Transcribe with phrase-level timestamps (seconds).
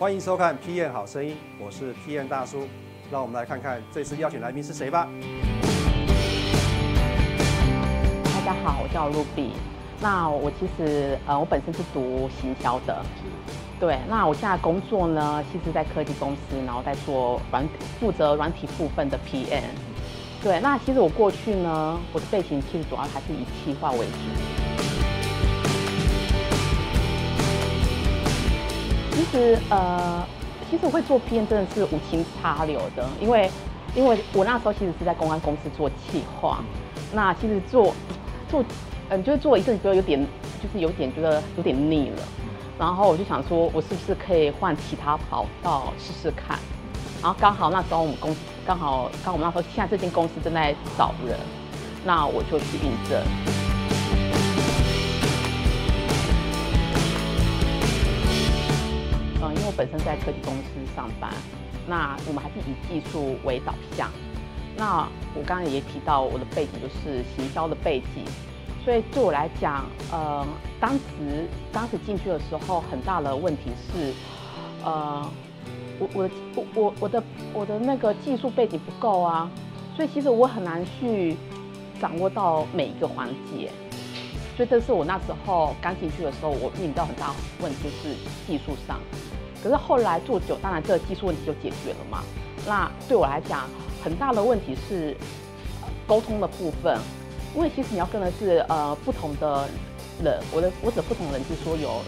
[0.00, 2.66] 欢迎收看《PM 好声音》，我是 PM 大叔。
[3.12, 5.06] 让我们来看看这次邀请来宾是谁吧。
[8.24, 9.50] 大家好，我叫 Ruby。
[10.00, 13.04] 那我其实呃，我本身是读行销的。
[13.78, 17.68] 对，那我现在工作呢，其实在科技公司，然后在做软
[18.00, 19.60] 负责软体部分的 PM。
[20.42, 24.49] 对，那其实我过去呢，我的背景其实主要还是以企划为主。
[29.12, 30.24] 其实呃，
[30.70, 33.50] 其实我会做 PM 真的是无心插柳的，因为
[33.94, 36.62] 因为我那时候其实是在公安公司做企划，
[37.12, 37.94] 那其实做
[38.48, 38.64] 做
[39.08, 40.24] 嗯，就是做一阵觉得有点
[40.62, 42.22] 就是有点觉得有点腻了，
[42.78, 46.58] 然后我就想说，我是不是可以换其他跑道试试看？
[47.20, 51.36] 然后刚好那时候我们公司刚好刚好我们那时候现在这间公司正在找人，
[52.04, 53.59] 那我就去应征。
[59.52, 61.32] 因为我本身在科技公司上班，
[61.86, 64.10] 那我们还是以技术为导向。
[64.76, 68.24] 那我刚刚也提到我的背景就是行销的背景，
[68.84, 70.46] 所以对我来讲，呃，
[70.80, 71.00] 当时
[71.72, 74.12] 当时进去的时候，很大的问题是，
[74.84, 75.28] 呃，
[75.98, 79.50] 我我我我我的我的那个技术背景不够啊，
[79.96, 81.36] 所以其实我很难去
[82.00, 83.70] 掌握到每一个环节。
[84.56, 88.14] 所以这是我那时候刚进去的时候，我面临到很大问题，就是
[88.46, 89.00] 技术上。
[89.62, 92.22] 可是后来做久，当然这个技术问题就解决了嘛。
[92.66, 93.68] 那对我来讲，
[94.02, 95.16] 很大的问题是
[96.06, 96.98] 沟通的部分，
[97.54, 99.68] 因为其实你要跟的是呃不同的
[100.22, 102.02] 人，我的我指不同人是说有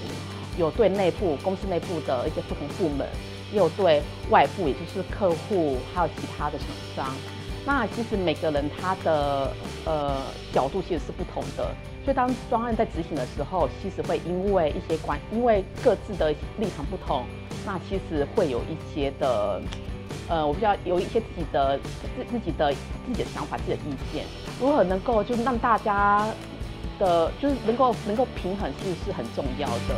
[0.58, 3.06] 有对内部公司内部的一些不同部门，
[3.50, 7.14] 也有对外部，也就是客户还有其他的厂商。
[7.64, 9.52] 那其实每个人他的
[9.84, 10.16] 呃
[10.52, 11.70] 角度其实是不同的。
[12.04, 17.24] 所以当专案在执行的时候，其实会因为一些关，因为各自的立场不同，
[17.64, 19.60] 那其实会有一些的，
[20.28, 22.72] 呃，我比较有一些自己的自自己的
[23.06, 24.24] 自己的想法、自己的意见，
[24.60, 26.26] 如何能够就是让大家
[26.98, 29.96] 的，就是能够能够平衡，其实是很重要的。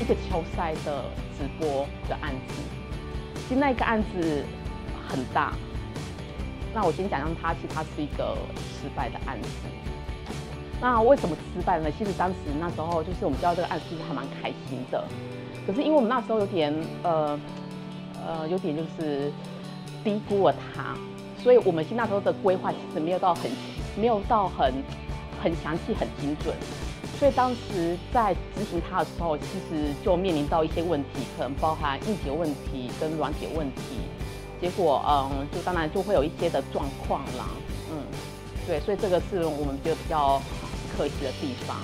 [0.00, 1.04] 一个球赛的
[1.36, 2.54] 直播的案子，
[3.48, 4.44] 其实那个案子。
[5.08, 5.52] 很大，
[6.74, 9.48] 那我先讲讲它，其实它是一个失败的案子。
[10.80, 11.90] 那为什么失败呢？
[11.96, 15.02] 其实当时那时候就是我们知道这个案子其实还蛮开心的，
[15.66, 17.40] 可是因为我们那时候有点呃
[18.26, 19.32] 呃有点就是
[20.04, 20.94] 低估了他，
[21.42, 23.50] 所以我们那时候的规划其实没有到很
[23.96, 24.72] 没有到很
[25.42, 26.54] 很详细很精准，
[27.18, 33.80] 所以当时在执行它的时候，其实就面临到一些问题，可能包含硬体问题跟软体问题。
[34.58, 37.44] 结果，嗯，就当然就会有一些的状况啦，
[37.90, 38.02] 嗯，
[38.66, 40.40] 对，所以这个是我们觉得比较
[40.86, 41.76] 可惜的地方。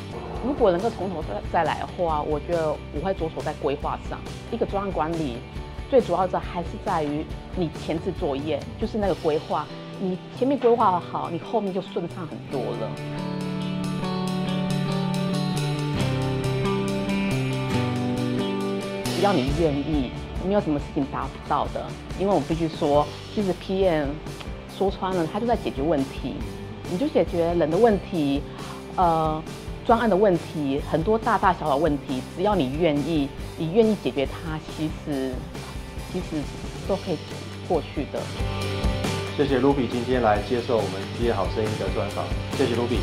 [0.46, 4.18] 如果能够从头再再来的话，我觉得我会着手在规划上。
[4.50, 5.36] 一个专案管理
[5.90, 7.24] 最主要的还是在于
[7.56, 9.66] 你前置作业，就是那个规划。
[10.00, 12.90] 你前面规划好，你后面就顺畅很多了。
[19.16, 20.10] 只要你愿意。
[20.44, 21.86] 没有什么事情达不到的，
[22.18, 24.08] 因为我必须说，其实 PM
[24.76, 26.34] 说穿了，他就在解决问题。
[26.90, 28.42] 你就解决人的问题，
[28.96, 29.42] 呃，
[29.86, 35.32] 专案的问题，很多大大小小问题，只要你愿意，你愿意解决它，其实
[36.12, 36.42] 其实
[36.86, 37.18] 都可以
[37.68, 38.20] 过去的。
[39.36, 42.24] 谢谢卢比今天来接受我们 PM 好声音的专访，
[42.56, 42.98] 谢谢卢比。